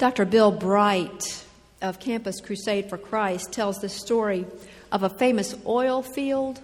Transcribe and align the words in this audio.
Dr. 0.00 0.24
Bill 0.24 0.50
Bright 0.50 1.44
of 1.82 2.00
Campus 2.00 2.40
Crusade 2.40 2.88
for 2.88 2.96
Christ 2.96 3.52
tells 3.52 3.80
the 3.80 3.90
story 3.90 4.46
of 4.90 5.02
a 5.02 5.10
famous 5.10 5.54
oil 5.66 6.00
field 6.00 6.58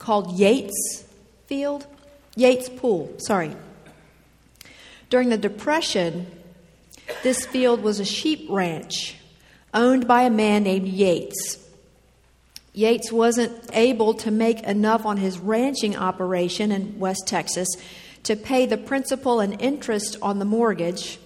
called 0.00 0.36
Yates 0.36 1.04
Field, 1.46 1.86
Yates 2.34 2.68
Pool, 2.68 3.14
sorry. 3.18 3.54
During 5.08 5.28
the 5.28 5.38
Depression, 5.38 6.26
this 7.22 7.46
field 7.46 7.80
was 7.80 8.00
a 8.00 8.04
sheep 8.04 8.48
ranch 8.50 9.14
owned 9.72 10.08
by 10.08 10.22
a 10.22 10.30
man 10.30 10.64
named 10.64 10.88
Yates. 10.88 11.64
Yates 12.72 13.12
wasn't 13.12 13.70
able 13.72 14.14
to 14.14 14.32
make 14.32 14.64
enough 14.64 15.06
on 15.06 15.16
his 15.16 15.38
ranching 15.38 15.94
operation 15.94 16.72
in 16.72 16.98
West 16.98 17.28
Texas 17.28 17.68
to 18.24 18.34
pay 18.34 18.66
the 18.66 18.76
principal 18.76 19.38
and 19.38 19.62
interest 19.62 20.16
on 20.20 20.40
the 20.40 20.44
mortgage, 20.44 21.20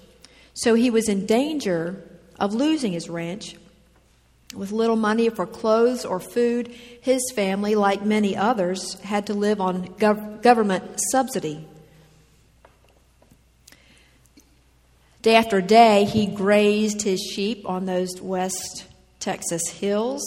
so 0.55 0.75
he 0.75 0.89
was 0.89 1.09
in 1.09 1.27
danger 1.27 2.02
of 2.39 2.55
losing 2.55 2.93
his 2.93 3.11
ranch. 3.11 3.56
With 4.55 4.70
little 4.70 4.97
money 4.97 5.28
for 5.30 5.47
clothes 5.47 6.05
or 6.05 6.20
food, 6.20 6.69
his 7.01 7.20
family, 7.34 7.74
like 7.74 8.05
many 8.05 8.37
others, 8.37 8.95
had 9.01 9.27
to 9.27 9.34
live 9.34 9.61
on 9.61 9.88
gov- 9.95 10.42
government 10.42 11.01
subsidy. 11.11 11.66
Day 15.23 15.34
after 15.34 15.61
day, 15.61 16.05
he 16.05 16.27
grazed 16.27 17.02
his 17.02 17.20
sheep 17.20 17.69
on 17.69 17.86
those 17.86 18.20
West 18.20 18.84
Texas 19.19 19.66
hills. 19.70 20.23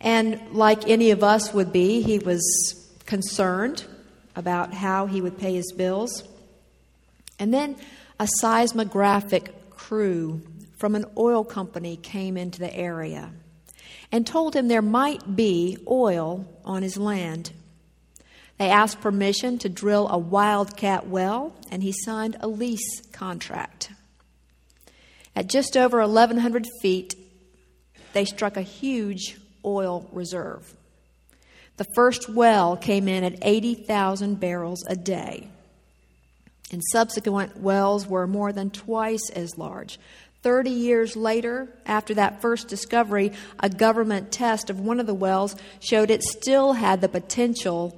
And 0.00 0.40
like 0.52 0.88
any 0.88 1.12
of 1.12 1.22
us 1.22 1.52
would 1.54 1.72
be, 1.72 2.00
he 2.00 2.18
was 2.18 2.42
concerned 3.06 3.84
about 4.34 4.74
how 4.74 5.06
he 5.06 5.20
would 5.20 5.38
pay 5.38 5.54
his 5.54 5.70
bills. 5.72 6.24
And 7.38 7.52
then 7.54 7.76
a 8.18 8.28
seismographic 8.40 9.70
crew 9.70 10.42
from 10.76 10.94
an 10.94 11.04
oil 11.16 11.44
company 11.44 11.96
came 11.96 12.36
into 12.36 12.58
the 12.58 12.74
area 12.74 13.30
and 14.12 14.26
told 14.26 14.54
him 14.54 14.68
there 14.68 14.82
might 14.82 15.34
be 15.34 15.76
oil 15.88 16.46
on 16.64 16.82
his 16.82 16.96
land. 16.96 17.52
They 18.58 18.70
asked 18.70 19.00
permission 19.00 19.58
to 19.58 19.68
drill 19.68 20.08
a 20.08 20.18
wildcat 20.18 21.08
well, 21.08 21.56
and 21.70 21.82
he 21.82 21.92
signed 21.92 22.36
a 22.40 22.46
lease 22.46 23.00
contract. 23.12 23.90
At 25.34 25.48
just 25.48 25.76
over 25.76 25.98
1,100 25.98 26.66
feet, 26.80 27.14
they 28.12 28.24
struck 28.24 28.56
a 28.56 28.62
huge 28.62 29.36
oil 29.64 30.08
reserve. 30.12 30.72
The 31.76 31.86
first 31.96 32.28
well 32.28 32.76
came 32.76 33.08
in 33.08 33.24
at 33.24 33.38
80,000 33.42 34.38
barrels 34.38 34.84
a 34.86 34.94
day, 34.94 35.48
and 36.74 36.82
subsequent 36.90 37.56
wells 37.58 38.06
were 38.08 38.26
more 38.26 38.52
than 38.52 38.68
twice 38.68 39.30
as 39.30 39.56
large. 39.56 40.00
30 40.42 40.70
years 40.70 41.14
later, 41.14 41.68
after 41.86 42.14
that 42.14 42.42
first 42.42 42.66
discovery, 42.66 43.30
a 43.60 43.68
government 43.68 44.32
test 44.32 44.70
of 44.70 44.80
one 44.80 44.98
of 44.98 45.06
the 45.06 45.14
wells 45.14 45.54
showed 45.78 46.10
it 46.10 46.24
still 46.24 46.72
had 46.72 47.00
the 47.00 47.08
potential 47.08 47.96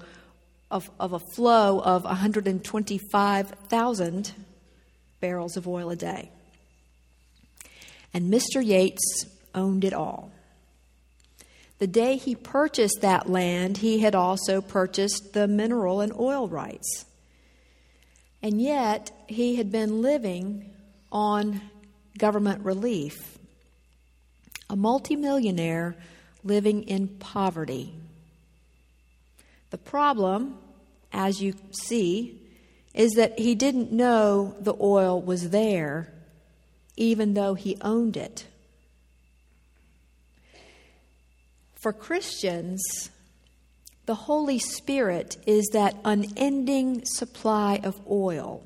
of, 0.70 0.90
of 1.00 1.14
a 1.14 1.20
flow 1.34 1.80
of 1.80 2.04
125,000 2.04 4.32
barrels 5.20 5.56
of 5.56 5.66
oil 5.66 5.88
a 5.88 5.96
day. 5.96 6.30
And 8.12 8.30
Mr. 8.30 8.62
Yates 8.62 9.24
owned 9.54 9.84
it 9.84 9.94
all. 9.94 10.30
The 11.78 11.86
day 11.86 12.18
he 12.18 12.34
purchased 12.34 13.00
that 13.00 13.26
land, 13.26 13.78
he 13.78 14.00
had 14.00 14.14
also 14.14 14.60
purchased 14.60 15.32
the 15.32 15.48
mineral 15.48 16.02
and 16.02 16.12
oil 16.12 16.46
rights. 16.46 17.06
And 18.42 18.60
yet, 18.60 19.10
he 19.26 19.56
had 19.56 19.72
been 19.72 20.02
living 20.02 20.70
on 21.10 21.60
government 22.18 22.64
relief. 22.64 23.38
A 24.68 24.76
multimillionaire 24.76 25.96
living 26.44 26.82
in 26.84 27.08
poverty. 27.08 27.92
The 29.70 29.78
problem, 29.78 30.58
as 31.12 31.40
you 31.42 31.54
see, 31.70 32.40
is 32.94 33.12
that 33.12 33.38
he 33.38 33.54
didn't 33.54 33.92
know 33.92 34.56
the 34.60 34.76
oil 34.80 35.20
was 35.20 35.50
there, 35.50 36.12
even 36.96 37.34
though 37.34 37.54
he 37.54 37.76
owned 37.80 38.16
it. 38.16 38.46
For 41.74 41.92
Christians, 41.92 42.82
the 44.06 44.14
Holy 44.14 44.60
Spirit 44.60 45.36
is 45.46 45.68
that 45.72 45.96
unending 46.04 47.04
supply 47.04 47.80
of 47.82 48.00
oil. 48.08 48.64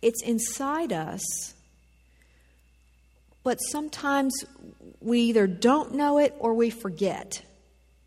It's 0.00 0.22
inside 0.22 0.92
us, 0.92 1.54
but 3.42 3.56
sometimes 3.56 4.32
we 5.00 5.20
either 5.22 5.48
don't 5.48 5.94
know 5.94 6.18
it 6.18 6.34
or 6.38 6.54
we 6.54 6.70
forget 6.70 7.42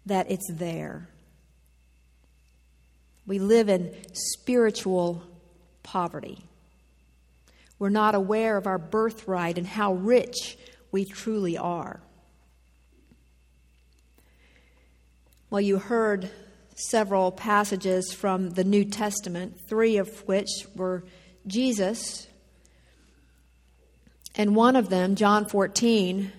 that 0.05 0.31
it's 0.31 0.49
there. 0.51 1.09
We 3.27 3.39
live 3.39 3.69
in 3.69 3.93
spiritual 4.13 5.23
poverty. 5.83 6.45
We're 7.79 7.89
not 7.89 8.15
aware 8.15 8.55
of 8.55 8.67
our 8.67 8.77
birthright 8.77 9.57
and 9.57 9.67
how 9.67 9.93
rich 9.93 10.57
we 10.91 11.03
truly 11.03 11.57
are. 11.57 11.99
Well, 15.49 15.61
you 15.61 15.77
heard 15.77 16.31
several 16.75 17.31
passages 17.31 18.11
from 18.11 18.49
the 18.49 18.63
New 18.63 18.83
Testament, 18.83 19.59
three 19.69 19.97
of 19.97 20.27
which 20.27 20.49
were 20.75 21.03
Jesus. 21.45 22.27
And 24.35 24.55
one 24.55 24.75
of 24.75 24.89
them, 24.89 25.15
John 25.15 25.45
14, 25.45 26.31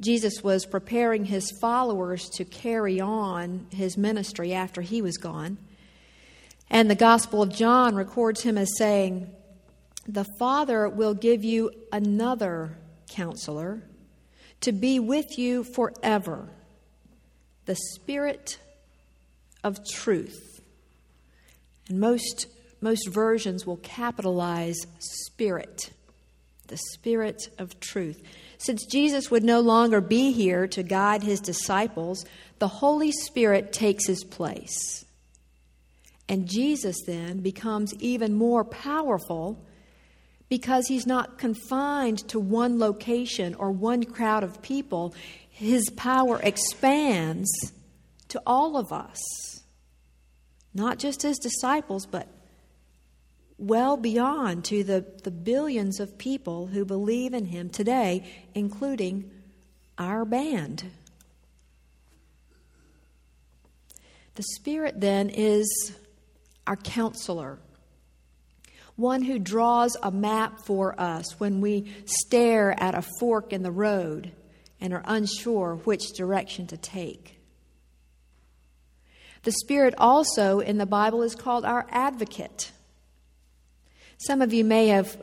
Jesus 0.00 0.42
was 0.42 0.66
preparing 0.66 1.26
his 1.26 1.52
followers 1.60 2.28
to 2.30 2.44
carry 2.44 3.00
on 3.00 3.68
his 3.70 3.96
ministry 3.96 4.52
after 4.52 4.82
he 4.82 5.00
was 5.00 5.16
gone. 5.16 5.58
And 6.68 6.90
the 6.90 6.96
Gospel 6.96 7.42
of 7.42 7.54
John 7.54 7.94
records 7.94 8.42
him 8.42 8.58
as 8.58 8.76
saying, 8.76 9.30
The 10.08 10.26
Father 10.40 10.88
will 10.88 11.14
give 11.14 11.44
you 11.44 11.70
another 11.92 12.76
counselor 13.08 13.84
to 14.62 14.72
be 14.72 14.98
with 14.98 15.38
you 15.38 15.62
forever, 15.62 16.48
the 17.66 17.76
Spirit 17.76 18.58
of 19.64 19.78
truth. 19.88 20.60
And 21.88 22.00
most, 22.00 22.46
most 22.80 23.08
versions 23.08 23.66
will 23.66 23.78
capitalize 23.78 24.86
Spirit, 24.98 25.90
the 26.68 26.78
Spirit 26.92 27.48
of 27.58 27.78
truth. 27.80 28.22
Since 28.58 28.86
Jesus 28.86 29.30
would 29.30 29.44
no 29.44 29.60
longer 29.60 30.00
be 30.00 30.32
here 30.32 30.66
to 30.68 30.82
guide 30.82 31.22
his 31.22 31.40
disciples, 31.40 32.24
the 32.58 32.68
Holy 32.68 33.10
Spirit 33.10 33.72
takes 33.72 34.06
his 34.06 34.22
place. 34.24 35.04
And 36.28 36.48
Jesus 36.48 36.96
then 37.06 37.40
becomes 37.40 37.92
even 37.98 38.34
more 38.34 38.64
powerful 38.64 39.58
because 40.48 40.86
he's 40.86 41.06
not 41.06 41.38
confined 41.38 42.18
to 42.28 42.38
one 42.38 42.78
location 42.78 43.54
or 43.54 43.70
one 43.70 44.04
crowd 44.04 44.44
of 44.44 44.62
people. 44.62 45.14
His 45.52 45.90
power 45.90 46.40
expands 46.42 47.50
to 48.28 48.42
all 48.46 48.78
of 48.78 48.90
us, 48.90 49.20
not 50.72 50.98
just 50.98 51.20
his 51.20 51.38
disciples, 51.38 52.06
but 52.06 52.26
well 53.58 53.98
beyond 53.98 54.64
to 54.64 54.82
the, 54.82 55.04
the 55.22 55.30
billions 55.30 56.00
of 56.00 56.16
people 56.16 56.68
who 56.68 56.86
believe 56.86 57.34
in 57.34 57.44
him 57.44 57.68
today, 57.68 58.26
including 58.54 59.30
our 59.98 60.24
band. 60.24 60.90
The 64.34 64.42
Spirit 64.54 65.00
then 65.02 65.28
is 65.28 65.92
our 66.66 66.76
counselor, 66.76 67.58
one 68.96 69.20
who 69.20 69.38
draws 69.38 69.98
a 70.02 70.10
map 70.10 70.64
for 70.64 70.98
us 70.98 71.38
when 71.38 71.60
we 71.60 71.92
stare 72.06 72.74
at 72.82 72.94
a 72.94 73.04
fork 73.20 73.52
in 73.52 73.62
the 73.62 73.70
road 73.70 74.32
and 74.82 74.92
are 74.92 75.04
unsure 75.06 75.76
which 75.84 76.12
direction 76.12 76.66
to 76.66 76.76
take. 76.76 77.38
The 79.44 79.52
Spirit 79.52 79.94
also 79.96 80.58
in 80.58 80.76
the 80.76 80.86
Bible 80.86 81.22
is 81.22 81.36
called 81.36 81.64
our 81.64 81.86
advocate. 81.90 82.72
Some 84.18 84.42
of 84.42 84.52
you 84.52 84.64
may 84.64 84.88
have 84.88 85.16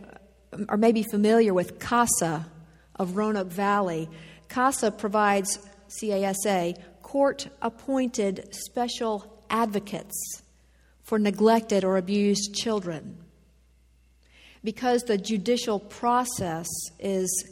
or 0.69 0.77
may 0.77 0.93
be 0.93 1.03
familiar 1.03 1.53
with 1.53 1.77
CASA 1.77 2.45
of 2.95 3.17
Roanoke 3.17 3.51
Valley. 3.51 4.09
CASA 4.47 4.91
provides 4.91 5.59
CASA 5.89 6.75
court 7.03 7.49
appointed 7.61 8.47
special 8.55 9.43
advocates 9.49 10.41
for 11.03 11.19
neglected 11.19 11.83
or 11.83 11.97
abused 11.97 12.55
children. 12.55 13.17
Because 14.63 15.03
the 15.03 15.17
judicial 15.17 15.79
process 15.79 16.67
is 16.99 17.49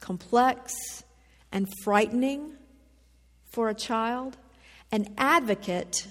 complex 0.00 0.74
and 1.52 1.68
frightening 1.82 2.52
for 3.50 3.68
a 3.68 3.74
child, 3.74 4.36
an 4.92 5.12
advocate 5.18 6.06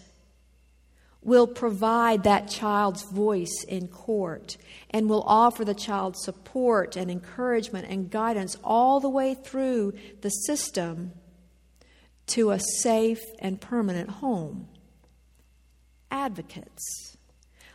will 1.21 1.47
provide 1.47 2.23
that 2.23 2.49
child's 2.49 3.03
voice 3.11 3.65
in 3.67 3.87
court 3.87 4.57
and 4.89 5.09
will 5.09 5.23
offer 5.23 5.65
the 5.65 5.73
child 5.73 6.15
support 6.17 6.95
and 6.95 7.11
encouragement 7.11 7.87
and 7.89 8.09
guidance 8.09 8.57
all 8.63 8.99
the 8.99 9.09
way 9.09 9.33
through 9.33 9.93
the 10.21 10.29
system 10.29 11.11
to 12.27 12.51
a 12.51 12.59
safe 12.81 13.21
and 13.39 13.59
permanent 13.59 14.09
home. 14.09 14.67
Advocates. 16.11 17.17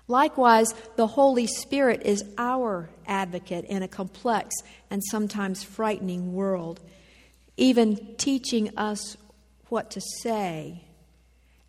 Likewise, 0.07 0.75
the 0.97 1.07
Holy 1.07 1.47
Spirit 1.47 2.03
is 2.05 2.25
our 2.37 2.91
advocate 3.07 3.65
in 3.67 3.83
a 3.83 3.89
complex 3.89 4.55
and 4.91 5.03
sometimes 5.11 5.63
frightening 5.63 6.35
world, 6.35 6.81
even 7.57 8.15
teaching 8.17 8.77
us 8.77 9.17
what 9.69 9.91
to 9.93 10.01
say 10.23 10.85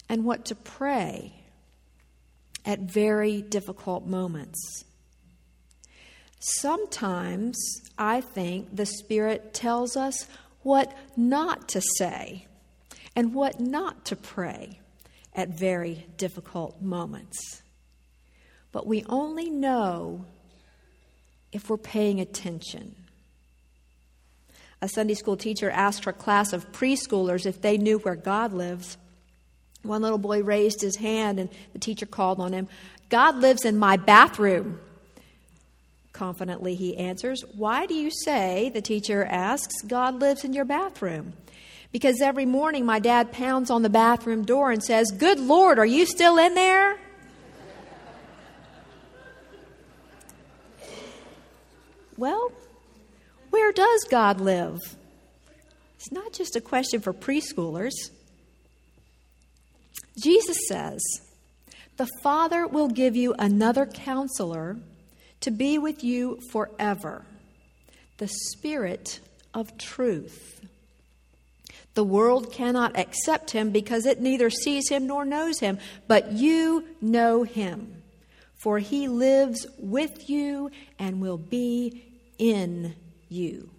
and 0.10 0.26
what 0.26 0.46
to 0.46 0.56
pray 0.56 1.34
at 2.66 2.80
very 2.80 3.42
difficult 3.42 4.06
moments. 4.06 4.84
Sometimes 6.40 7.58
I 7.98 8.22
think 8.22 8.76
the 8.76 8.86
Spirit 8.86 9.54
tells 9.54 9.96
us 9.96 10.28
what 10.62 10.96
not 11.16 11.70
to 11.70 11.82
say 11.98 12.48
and 13.16 13.34
what 13.34 13.60
not 13.60 14.06
to 14.06 14.16
pray 14.16 14.80
at 15.34 15.50
very 15.50 16.06
difficult 16.18 16.82
moments. 16.82 17.62
But 18.72 18.88
we 18.88 19.04
only 19.08 19.50
know 19.50 20.26
if 21.52 21.70
we're 21.70 21.78
paying 21.78 22.20
attention. 22.20 22.96
A 24.86 24.88
Sunday 24.88 25.16
school 25.16 25.36
teacher 25.36 25.72
asked 25.72 26.06
her 26.06 26.14
class 26.14 26.54
of 26.54 26.72
preschoolers 26.72 27.48
if 27.48 27.60
they 27.60 27.76
knew 27.76 27.98
where 27.98 28.14
God 28.14 28.54
lives. 28.54 29.00
One 29.82 30.04
little 30.04 30.20
boy 30.20 30.44
raised 30.44 30.80
his 30.80 30.98
hand, 30.98 31.40
and 31.40 31.50
the 31.74 31.80
teacher 31.80 32.06
called 32.06 32.40
on 32.40 32.54
him. 32.54 32.68
God 33.10 33.38
lives 33.38 33.66
in 33.66 33.78
my 33.78 33.98
bathroom. 33.98 34.80
Confidently, 36.14 36.76
he 36.76 36.98
answers. 36.98 37.44
Why 37.56 37.88
do 37.88 37.96
you 37.96 38.12
say, 38.12 38.70
the 38.76 38.82
teacher 38.82 39.26
asks, 39.26 39.82
God 39.82 40.20
lives 40.20 40.44
in 40.44 40.54
your 40.54 40.66
bathroom? 40.66 41.34
Because 41.92 42.22
every 42.22 42.46
morning 42.46 42.86
my 42.86 43.00
dad 43.00 43.32
pounds 43.32 43.72
on 43.72 43.82
the 43.82 43.90
bathroom 43.90 44.46
door 44.46 44.70
and 44.70 44.84
says, 44.84 45.10
Good 45.10 45.40
Lord, 45.40 45.80
are 45.80 45.86
you 45.88 46.06
still 46.06 46.38
in 46.38 46.54
there? 46.54 47.00
well, 52.18 52.52
does 53.76 54.04
God 54.10 54.42
live? 54.42 54.80
It's 55.96 56.12
not 56.12 56.34
just 56.34 56.56
a 56.56 56.62
question 56.62 57.02
for 57.02 57.14
preschoolers. 57.14 57.94
Jesus 60.22 60.58
says, 60.68 61.02
The 61.98 62.10
Father 62.22 62.68
will 62.68 62.88
give 62.88 63.16
you 63.16 63.34
another 63.38 63.86
counselor 63.86 64.78
to 65.42 65.52
be 65.52 65.78
with 65.78 66.04
you 66.04 66.40
forever, 66.52 67.26
the 68.18 68.28
Spirit 68.28 69.20
of 69.54 69.78
truth. 69.78 70.62
The 71.96 72.04
world 72.04 72.52
cannot 72.52 72.98
accept 72.98 73.52
him 73.52 73.72
because 73.72 74.06
it 74.06 74.20
neither 74.20 74.50
sees 74.50 74.90
him 74.90 75.08
nor 75.08 75.26
knows 75.26 75.60
him, 75.60 75.80
but 76.08 76.34
you 76.34 76.86
know 77.02 77.44
him, 77.44 78.04
for 78.54 78.80
he 78.80 79.08
lives 79.08 79.66
with 79.80 80.30
you 80.30 80.72
and 81.00 81.22
will 81.22 81.38
be 81.38 82.04
in 82.38 82.96
you. 83.36 83.70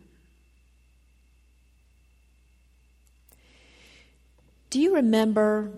Do 4.70 4.80
you 4.80 4.96
remember 4.96 5.72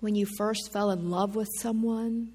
when 0.00 0.14
you 0.14 0.26
first 0.38 0.72
fell 0.72 0.90
in 0.90 1.10
love 1.10 1.34
with 1.34 1.48
someone? 1.58 2.32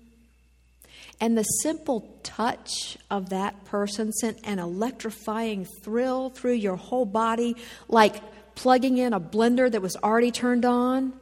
And 1.21 1.37
the 1.37 1.43
simple 1.43 2.19
touch 2.23 2.97
of 3.09 3.29
that 3.29 3.63
person 3.65 4.11
sent 4.11 4.39
an 4.43 4.59
electrifying 4.59 5.65
thrill 5.81 6.29
through 6.29 6.53
your 6.53 6.75
whole 6.75 7.05
body, 7.05 7.55
like 7.87 8.15
plugging 8.55 8.97
in 8.97 9.13
a 9.13 9.19
blender 9.19 9.71
that 9.71 9.81
was 9.81 9.95
already 9.95 10.31
turned 10.31 10.65
on. 10.65 11.13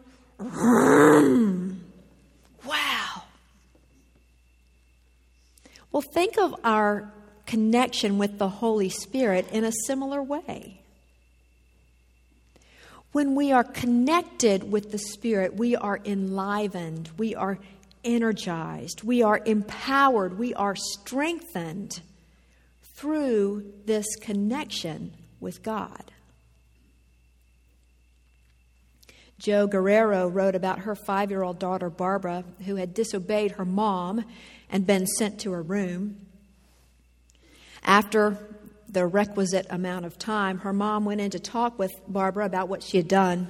Wow. 2.65 3.23
Well, 5.91 6.01
think 6.01 6.37
of 6.39 6.55
our 6.63 7.11
connection 7.51 8.17
with 8.17 8.37
the 8.37 8.47
Holy 8.47 8.87
Spirit 8.87 9.45
in 9.51 9.65
a 9.65 9.73
similar 9.85 10.23
way. 10.23 10.79
When 13.11 13.35
we 13.35 13.51
are 13.51 13.65
connected 13.65 14.71
with 14.71 14.93
the 14.93 14.97
Spirit, 14.97 15.55
we 15.55 15.75
are 15.75 15.99
enlivened, 16.05 17.09
we 17.17 17.35
are 17.35 17.59
energized, 18.05 19.03
we 19.03 19.21
are 19.21 19.41
empowered, 19.45 20.39
we 20.39 20.53
are 20.53 20.77
strengthened 20.77 21.99
through 22.95 23.73
this 23.85 24.07
connection 24.21 25.13
with 25.41 25.61
God. 25.61 26.09
Joe 29.39 29.67
Guerrero 29.67 30.29
wrote 30.29 30.55
about 30.55 30.79
her 30.79 30.95
five 30.95 31.29
year 31.29 31.43
old 31.43 31.59
daughter, 31.59 31.89
Barbara, 31.89 32.45
who 32.65 32.77
had 32.77 32.93
disobeyed 32.93 33.51
her 33.51 33.65
mom 33.65 34.23
and 34.69 34.87
been 34.87 35.05
sent 35.05 35.41
to 35.41 35.51
her 35.51 35.61
room. 35.61 36.27
After 37.83 38.37
the 38.89 39.05
requisite 39.05 39.65
amount 39.69 40.05
of 40.05 40.17
time, 40.17 40.59
her 40.59 40.73
mom 40.73 41.05
went 41.05 41.21
in 41.21 41.31
to 41.31 41.39
talk 41.39 41.79
with 41.79 41.91
Barbara 42.07 42.45
about 42.45 42.67
what 42.69 42.83
she 42.83 42.97
had 42.97 43.07
done. 43.07 43.47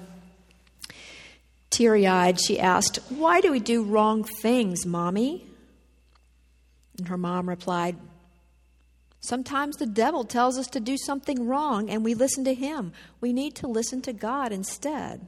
Teary 1.70 2.06
eyed, 2.06 2.40
she 2.40 2.60
asked, 2.60 2.98
Why 3.10 3.42
do 3.42 3.52
we 3.52 3.60
do 3.60 3.84
wrong 3.84 4.24
things, 4.24 4.86
Mommy? 4.86 5.46
And 6.98 7.08
her 7.08 7.18
mom 7.18 7.50
replied, 7.50 7.98
Sometimes 9.22 9.78
the 9.78 9.86
devil 9.86 10.24
tells 10.24 10.58
us 10.58 10.68
to 10.68 10.80
do 10.80 10.98
something 10.98 11.48
wrong 11.48 11.90
and 11.90 12.04
we 12.04 12.16
listen 12.16 12.44
to 12.46 12.54
him. 12.54 12.92
We 13.22 13.34
need 13.34 13.56
to 13.56 13.68
listen 13.68 14.02
to 14.04 14.14
God 14.14 14.52
instead. 14.52 15.26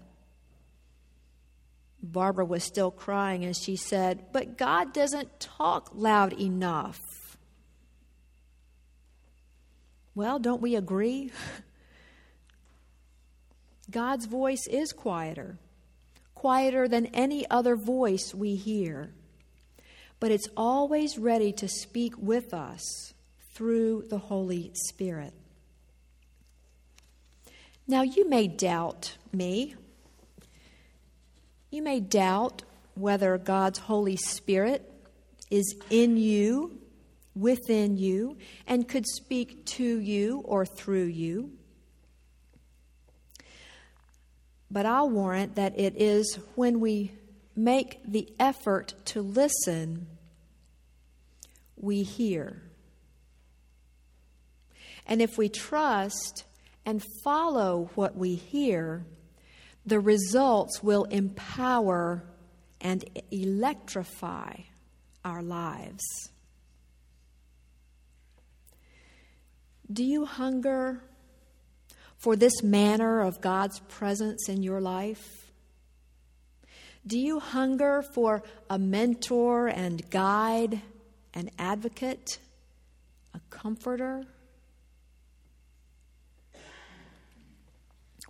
Barbara 2.02 2.44
was 2.44 2.64
still 2.64 2.92
crying 2.92 3.46
and 3.46 3.56
she 3.56 3.76
said, 3.76 4.26
But 4.34 4.58
God 4.58 4.94
doesn't 4.94 5.40
talk 5.40 5.92
loud 5.94 6.34
enough. 6.34 7.00
Well, 10.16 10.40
don't 10.40 10.62
we 10.62 10.76
agree? 10.76 11.32
God's 13.92 14.26
voice 14.26 14.66
is 14.68 14.94
quieter, 14.94 15.58
quieter 16.36 16.88
than 16.88 17.08
any 17.08 17.50
other 17.50 17.76
voice 17.76 18.34
we 18.34 18.56
hear. 18.56 19.12
But 20.20 20.32
it's 20.32 20.48
always 20.56 21.18
ready 21.18 21.52
to 21.54 21.68
speak 21.68 22.14
with 22.18 22.54
us 22.54 23.14
through 23.54 24.06
the 24.10 24.18
Holy 24.18 24.72
Spirit. 24.74 25.34
Now, 27.88 28.04
you 28.04 28.30
may 28.30 28.48
doubt 28.48 29.18
me. 29.34 29.76
You 31.70 31.82
may 31.82 32.00
doubt 32.00 32.64
whether 32.96 33.38
God's 33.38 33.80
Holy 33.80 34.16
Spirit 34.16 34.90
is 35.50 35.76
in 35.90 36.18
you 36.18 36.80
within 37.36 37.98
you 37.98 38.38
and 38.68 38.88
could 38.88 39.08
speak 39.08 39.66
to 39.66 40.00
you 40.00 40.42
or 40.46 40.66
through 40.66 41.06
you. 41.06 41.52
But 44.70 44.86
I'll 44.86 45.10
warrant 45.10 45.56
that 45.56 45.80
it 45.80 45.96
is 46.02 46.40
when 46.56 46.80
we 46.80 47.12
make 47.56 48.00
the 48.06 48.28
effort 48.40 48.94
to 49.06 49.22
listen, 49.22 50.08
we 51.76 52.04
hear. 52.04 52.64
And 55.06 55.22
if 55.22 55.38
we 55.38 55.50
trust 55.50 56.46
and 56.86 57.04
follow 57.24 57.92
what 57.96 58.16
we 58.16 58.36
hear, 58.36 59.06
the 59.86 60.00
results 60.00 60.82
will 60.82 61.04
empower 61.06 62.24
and 62.82 63.04
electrify 63.32 64.54
our 65.24 65.42
lives. 65.42 66.04
Do 69.94 70.04
you 70.04 70.26
hunger 70.26 71.04
for 72.18 72.36
this 72.36 72.64
manner 72.64 73.22
of 73.22 73.42
God's 73.42 73.80
presence 73.82 74.50
in 74.50 74.64
your 74.64 74.82
life? 74.82 75.52
Do 77.06 77.20
you 77.20 77.40
hunger 77.40 78.02
for 78.02 78.42
a 78.72 78.80
mentor 78.80 79.68
and 79.68 80.10
guide, 80.10 80.82
an 81.36 81.52
advocate, 81.60 82.40
a 83.36 83.40
comforter? 83.52 84.26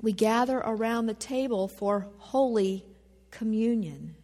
We 0.01 0.11
gather 0.11 0.57
around 0.57 1.05
the 1.05 1.13
table 1.13 1.69
for 1.69 2.07
Holy 2.17 2.83
Communion. 3.31 4.15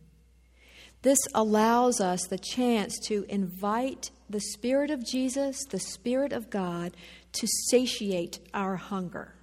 This 1.03 1.19
allows 1.33 2.01
us 2.01 2.27
the 2.27 2.37
chance 2.37 2.99
to 3.07 3.25
invite 3.29 4.11
the 4.29 4.41
Spirit 4.41 4.91
of 4.91 5.05
Jesus, 5.05 5.57
the 5.69 5.79
Spirit 5.79 6.33
of 6.33 6.49
God, 6.49 6.91
to 7.33 7.47
satiate 7.69 8.39
our 8.53 8.75
hunger 8.75 9.33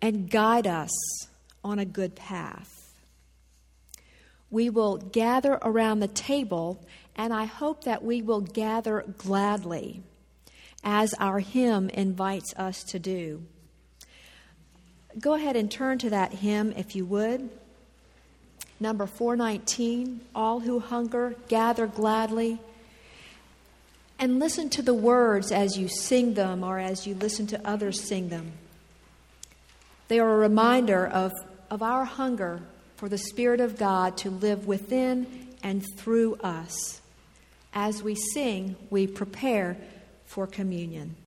and 0.00 0.30
guide 0.30 0.66
us 0.66 0.90
on 1.64 1.78
a 1.78 1.84
good 1.84 2.14
path. 2.14 2.74
we 4.50 4.70
will 4.70 4.96
gather 4.96 5.58
around 5.62 6.00
the 6.00 6.08
table, 6.08 6.82
and 7.16 7.32
I 7.34 7.44
hope 7.44 7.84
that 7.84 8.02
we 8.02 8.22
will 8.22 8.40
gather 8.40 9.04
gladly, 9.18 10.02
as 10.82 11.12
our 11.18 11.40
hymn 11.40 11.90
invites 11.90 12.54
us 12.56 12.82
to 12.84 12.98
do. 12.98 13.42
Go 15.20 15.34
ahead 15.34 15.56
and 15.56 15.70
turn 15.70 15.98
to 15.98 16.10
that 16.10 16.32
hymn 16.32 16.72
if 16.76 16.94
you 16.96 17.04
would. 17.04 17.50
Number 18.80 19.06
419 19.06 20.20
All 20.34 20.60
who 20.60 20.78
hunger, 20.78 21.34
gather 21.48 21.86
gladly. 21.86 22.60
And 24.18 24.40
listen 24.40 24.68
to 24.70 24.82
the 24.82 24.94
words 24.94 25.52
as 25.52 25.78
you 25.78 25.88
sing 25.88 26.34
them 26.34 26.64
or 26.64 26.78
as 26.78 27.06
you 27.06 27.14
listen 27.14 27.46
to 27.48 27.68
others 27.68 28.00
sing 28.00 28.28
them. 28.28 28.52
They 30.08 30.18
are 30.18 30.34
a 30.34 30.38
reminder 30.38 31.06
of, 31.06 31.32
of 31.70 31.82
our 31.82 32.04
hunger 32.04 32.62
for 32.96 33.08
the 33.08 33.18
Spirit 33.18 33.60
of 33.60 33.78
God 33.78 34.16
to 34.18 34.30
live 34.30 34.66
within 34.66 35.48
and 35.62 35.84
through 35.96 36.36
us. 36.36 37.00
As 37.72 38.02
we 38.02 38.14
sing, 38.14 38.74
we 38.90 39.06
prepare 39.06 39.76
for 40.24 40.46
communion. 40.46 41.14